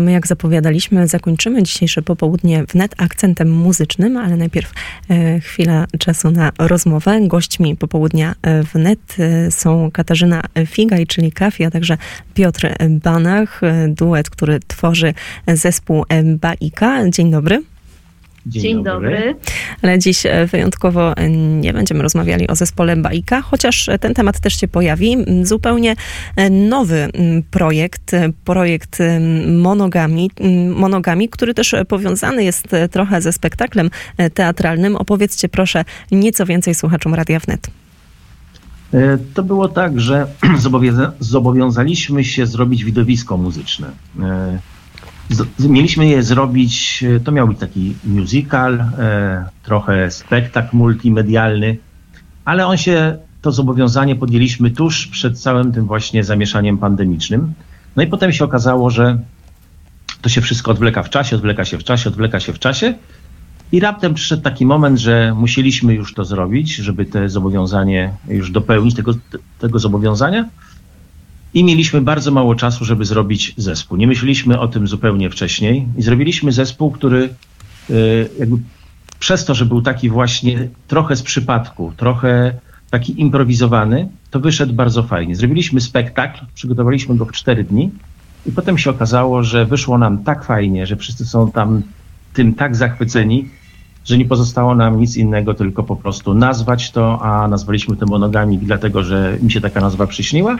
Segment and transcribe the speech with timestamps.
[0.00, 4.72] My, jak zapowiadaliśmy, zakończymy dzisiejsze popołudnie wnet akcentem muzycznym, ale najpierw
[5.10, 7.20] e, chwila czasu na rozmowę.
[7.20, 11.98] Gośćmi popołudnia e, wnet e, są Katarzyna Figaj, czyli Kafi, a także
[12.34, 15.14] Piotr Banach, e, duet, który tworzy
[15.48, 17.10] zespół Baika.
[17.10, 17.62] Dzień dobry.
[18.46, 19.36] Dzień, Dzień dobry.
[19.82, 24.40] Ale dziś e, wyjątkowo e, nie będziemy rozmawiali o zespole Baika, chociaż e, ten temat
[24.40, 25.16] też się pojawi.
[25.42, 25.96] Zupełnie
[26.50, 27.08] nowy
[27.50, 28.12] projekt,
[28.44, 28.98] projekt
[29.46, 30.30] monogami,
[30.76, 33.90] monogami, który też powiązany jest trochę ze spektaklem
[34.34, 34.96] teatralnym.
[34.96, 37.70] Opowiedzcie proszę nieco więcej słuchaczom Radia Wnet.
[39.34, 40.26] To było tak, że
[40.64, 43.90] zobowiąza- zobowiązaliśmy się zrobić widowisko muzyczne.
[45.30, 51.76] Z- Mieliśmy je zrobić, e, to miał być taki musical, e, trochę spektakl multimedialny,
[52.44, 57.52] ale on się, to zobowiązanie podjęliśmy tuż przed całym tym właśnie zamieszaniem pandemicznym.
[57.96, 59.18] No i potem się okazało, że
[60.22, 62.94] to się wszystko odwleka w czasie, odwleka się w czasie, odwleka się w czasie.
[63.72, 68.94] I raptem przyszedł taki moment, że musieliśmy już to zrobić, żeby te zobowiązanie już dopełnić
[68.94, 69.12] tego,
[69.58, 70.48] tego zobowiązania.
[71.54, 73.96] I mieliśmy bardzo mało czasu, żeby zrobić zespół.
[73.98, 77.28] Nie myśleliśmy o tym zupełnie wcześniej i zrobiliśmy zespół, który
[77.90, 78.56] y, jakby
[79.18, 82.54] przez to, że był taki właśnie trochę z przypadku, trochę
[82.90, 85.36] taki improwizowany, to wyszedł bardzo fajnie.
[85.36, 87.90] Zrobiliśmy spektakl, przygotowaliśmy go w cztery dni
[88.46, 91.82] i potem się okazało, że wyszło nam tak fajnie, że wszyscy są tam
[92.32, 93.48] tym tak zachwyceni,
[94.04, 98.58] że nie pozostało nam nic innego, tylko po prostu nazwać to, a nazwaliśmy to monogami
[98.58, 100.56] dlatego, że mi się taka nazwa przyśniła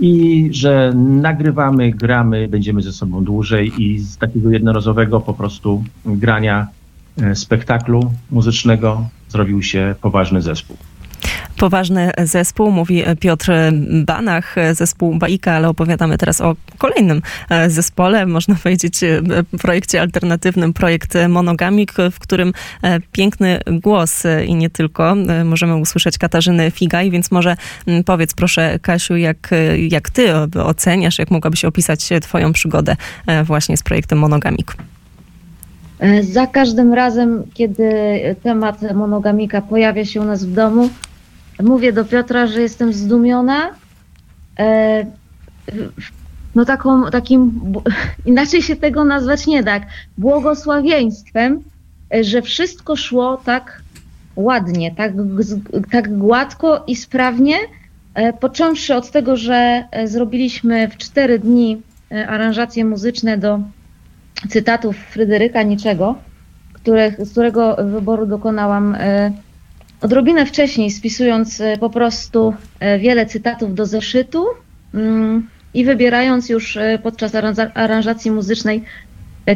[0.00, 6.66] i że nagrywamy, gramy, będziemy ze sobą dłużej i z takiego jednorazowego po prostu grania
[7.22, 10.76] e, spektaklu muzycznego zrobił się poważny zespół.
[11.56, 13.52] Poważny zespół, mówi Piotr
[14.04, 19.22] Banach, zespół Baika, ale opowiadamy teraz o kolejnym e, zespole, można powiedzieć e,
[19.62, 26.70] projekcie alternatywnym, projekt Monogamik, w którym e, piękny głos i nie tylko możemy usłyszeć Katarzyny
[26.70, 27.56] Figaj, więc może
[28.06, 29.50] powiedz proszę Kasiu, jak,
[29.88, 30.34] jak ty
[30.64, 32.96] oceniasz, jak mogłabyś opisać twoją przygodę
[33.44, 34.76] właśnie z projektem Monogamik?
[36.20, 37.90] Za każdym razem, kiedy
[38.42, 40.88] temat monogamika pojawia się u nas w domu,
[41.62, 43.70] mówię do Piotra, że jestem zdumiona.
[44.58, 45.06] E,
[46.54, 47.60] No taką, takim,
[48.26, 49.82] inaczej się tego nazwać nie jak
[50.18, 51.62] błogosławieństwem,
[52.14, 53.82] e, że wszystko szło tak
[54.36, 55.12] ładnie, tak,
[55.90, 57.56] tak gładko i sprawnie,
[58.14, 61.82] e, począwszy od tego, że zrobiliśmy w cztery dni
[62.28, 63.60] aranżacje muzyczne do
[64.48, 66.14] cytatów Fryderyka Niczego,
[66.72, 68.96] których, z którego wyboru dokonałam
[70.00, 74.46] odrobinę wcześniej, spisując e, po prostu e, wiele cytatów do zeszytu
[74.94, 78.82] mm, i wybierając już e, podczas aranża- aranżacji muzycznej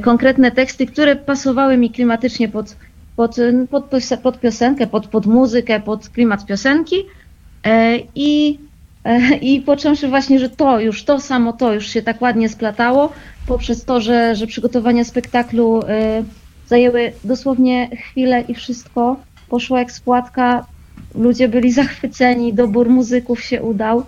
[0.03, 2.77] konkretne teksty, które pasowały mi klimatycznie pod,
[3.17, 3.37] pod,
[3.71, 3.85] pod,
[4.23, 6.97] pod piosenkę, pod, pod muzykę, pod klimat piosenki.
[8.15, 8.59] I,
[9.41, 13.13] I począwszy właśnie, że to już, to samo to już się tak ładnie splatało,
[13.47, 15.81] poprzez to, że, że przygotowania spektaklu
[16.67, 19.17] zajęły dosłownie chwilę i wszystko
[19.51, 20.67] poszło jak spłatka.
[21.15, 24.05] Ludzie byli zachwyceni, dobór muzyków się udał.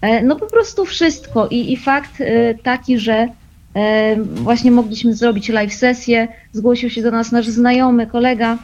[0.00, 1.48] E, No po prostu wszystko.
[1.48, 3.28] I, i fakt e, taki, że
[3.74, 6.28] e, właśnie mogliśmy zrobić live sesję.
[6.52, 8.58] Zgłosił się do nas nasz znajomy kolega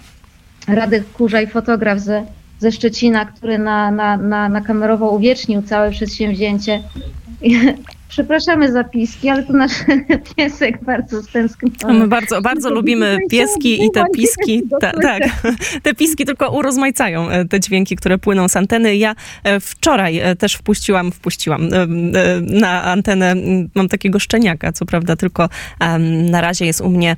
[0.69, 2.25] Radek Kurzaj, fotograf ze,
[2.59, 6.83] ze Szczecina, który na, na, na, na kamerowo uwiecznił całe przedsięwzięcie.
[8.13, 9.73] Przepraszamy za piski, ale to nasz
[10.37, 11.77] piesek bardzo stęskniony.
[11.83, 15.23] No, My bardzo, bardzo lubimy pieski i te piski, ta, tak,
[15.83, 18.97] te piski tylko urozmaicają e, te dźwięki, które płyną z anteny.
[18.97, 19.15] Ja
[19.45, 21.69] e, wczoraj e, też wpuściłam, wpuściłam
[22.41, 23.35] na antenę,
[23.75, 25.49] mam takiego szczeniaka, co prawda tylko
[26.31, 27.17] na razie jest u mnie,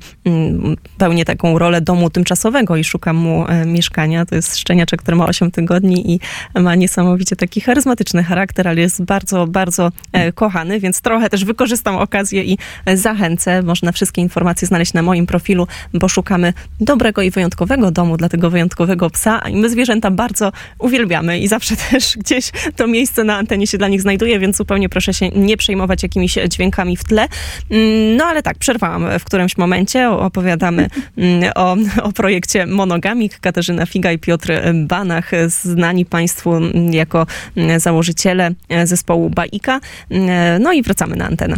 [0.97, 4.25] pełnię taką rolę domu tymczasowego i szukam mu mieszkania.
[4.25, 6.19] To jest szczeniaczek, który ma 8 tygodni i
[6.59, 9.91] ma niesamowicie taki charyzmatyczny charakter, ale jest bardzo, bardzo
[10.35, 13.61] kochany, więc trochę też wykorzystam okazję i e, zachęcę.
[13.61, 18.49] Można wszystkie informacje znaleźć na moim profilu, bo szukamy dobrego i wyjątkowego domu dla tego
[18.49, 19.39] wyjątkowego psa.
[19.39, 23.87] I my zwierzęta bardzo uwielbiamy i zawsze też gdzieś to miejsce na antenie się dla
[23.87, 27.27] nich znajduje, więc zupełnie proszę się nie przejmować jakimiś dźwiękami w tle.
[27.69, 30.09] Mm, No ale tak, przerwałam w którymś momencie.
[30.09, 33.39] Opowiadamy mm, o, o projekcie Monogamik.
[33.39, 36.51] Katarzyna Figa i Piotr Banach, znani Państwu
[36.91, 37.27] jako
[37.57, 39.79] mm, założyciele e, zespołu Baika.
[40.09, 41.57] Mm, No i wracamy na antenę.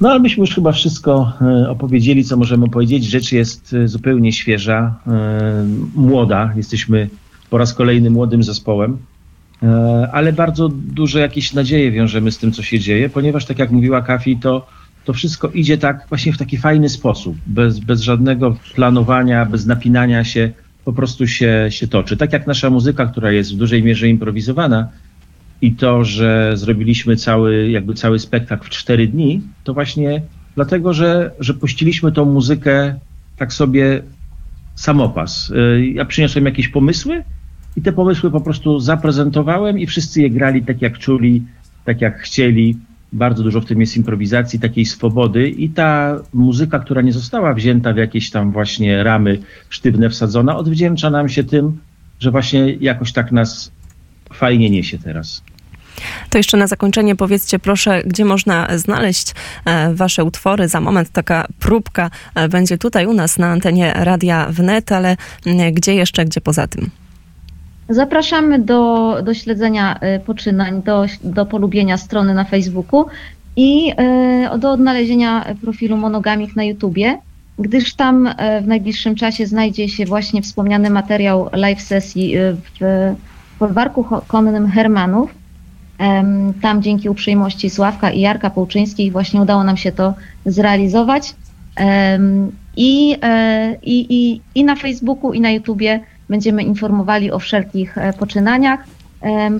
[0.00, 3.04] No ale myśmy już chyba wszystko e, opowiedzieli, co możemy powiedzieć.
[3.04, 6.52] Rzecz jest e, zupełnie świeża, e, młoda.
[6.56, 7.08] Jesteśmy
[7.50, 8.98] po raz kolejny młodym zespołem,
[10.12, 14.02] ale bardzo duże jakieś nadzieje wiążemy z tym, co się dzieje, ponieważ tak jak mówiła
[14.02, 14.66] Kafi, to,
[15.04, 20.24] to wszystko idzie tak właśnie w taki fajny sposób, bez, bez żadnego planowania, bez napinania
[20.24, 20.52] się,
[20.84, 22.16] po prostu się, się toczy.
[22.16, 24.88] Tak jak nasza muzyka, która jest w dużej mierze improwizowana
[25.62, 30.22] i to, że zrobiliśmy cały, jakby cały spektakl w cztery dni, to właśnie
[30.54, 32.94] dlatego, że, że puściliśmy tą muzykę
[33.36, 34.02] tak sobie
[34.74, 35.50] samopas.
[35.50, 37.24] Y, ja przyniosłem jakieś pomysły
[37.76, 41.42] i te pomysły po prostu zaprezentowałem i wszyscy je grali tak jak czuli,
[41.84, 42.76] tak jak chcieli.
[43.12, 47.92] Bardzo dużo w tym jest improwizacji, takiej swobody i ta muzyka, która nie została wzięta
[47.92, 49.38] w jakieś tam właśnie ramy
[49.68, 51.78] sztywne wsadzona, odwdzięcza nam się tym,
[52.20, 53.72] że właśnie jakoś tak nas
[54.32, 55.42] fajnie niesie teraz.
[56.30, 59.34] To jeszcze na zakończenie powiedzcie proszę, gdzie można znaleźć
[59.64, 60.68] e, wasze utwory.
[60.68, 65.16] Za moment taka próbka e, będzie tutaj u nas na antenie Radia Wnet, ale
[65.72, 66.90] gdzie jeszcze, gdzie poza tym?
[67.88, 73.06] Zapraszamy do, do śledzenia e, poczynań, do, do polubienia strony na Facebooku
[73.56, 73.92] i
[74.58, 77.18] do odnalezienia profilu Monogamik na YouTubie,
[77.58, 83.14] gdyż tam w najbliższym czasie znajdzie się właśnie wspomniany materiał live sesji w
[83.58, 85.34] folwarku konnym Hermanów,
[86.62, 90.14] tam dzięki uprzejmości Sławka i Jarka Połczyńskich właśnie udało nam się to
[90.46, 91.34] zrealizować.
[92.76, 98.12] I, e, i, i, i na Facebooku, i na YouTubie będziemy informowali o wszelkich e,
[98.12, 98.84] poczynaniach,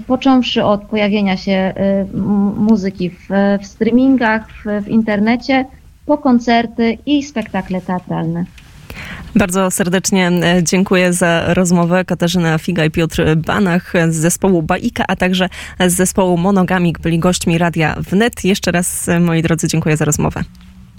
[0.06, 2.06] począwszy od pojawienia się e,
[2.56, 3.28] muzyki w,
[3.62, 5.64] w streamingach, w, w internecie,
[6.06, 8.44] po koncerty i spektakle teatralne.
[9.36, 12.04] Bardzo serdecznie e, dziękuję za rozmowę.
[12.04, 15.48] Katarzyna Figa i Piotr Banach z zespołu Baika, a także
[15.86, 18.44] z zespołu Monogamik byli gośćmi Radia Wnet.
[18.44, 20.44] Jeszcze raz, e, moi drodzy, dziękuję za rozmowę.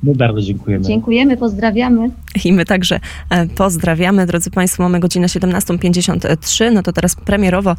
[0.03, 0.85] My bardzo dziękujemy.
[0.85, 2.09] Dziękujemy, pozdrawiamy.
[2.45, 2.99] I my także
[3.29, 4.25] e, pozdrawiamy.
[4.25, 6.73] Drodzy Państwo, mamy godzinę 17.53.
[6.73, 7.75] No to teraz premierowo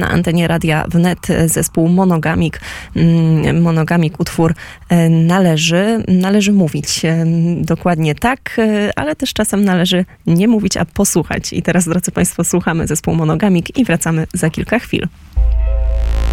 [0.00, 2.60] na antenie Radia Wnet zespół Monogamik.
[3.60, 4.54] Monogamik utwór
[4.88, 7.26] e, należy, należy mówić e,
[7.60, 8.60] dokładnie tak,
[8.96, 11.52] ale też czasem należy nie mówić, a posłuchać.
[11.52, 15.06] I teraz, drodzy Państwo, słuchamy zespół Monogamik i wracamy za kilka chwil.